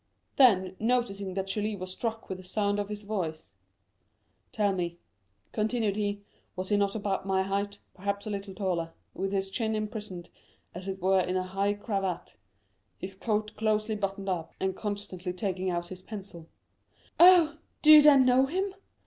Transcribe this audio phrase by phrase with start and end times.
[0.35, 3.49] Then, noticing that Julie was struck with the sound of his voice:
[4.51, 4.97] "Tell me,"
[5.51, 6.23] continued he,
[6.55, 10.29] "was he not about my height, perhaps a little taller, with his chin imprisoned,
[10.73, 12.35] as it were, in a high cravat;
[12.97, 16.47] his coat closely buttoned up, and constantly taking out his pencil?"
[17.19, 18.73] "Oh, do you then know him?"